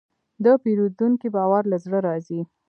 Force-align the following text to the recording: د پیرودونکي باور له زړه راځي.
د 0.43 0.45
پیرودونکي 0.63 1.27
باور 1.35 1.63
له 1.71 1.77
زړه 1.85 1.99
راځي. 2.07 2.39